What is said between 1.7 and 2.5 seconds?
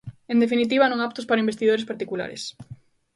particulares.